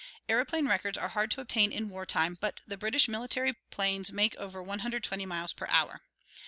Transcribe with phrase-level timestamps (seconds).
[0.27, 4.35] Aeroplane records are hard to obtain in war time, but the British military 'planes make
[4.37, 6.01] over 120 miles per hour.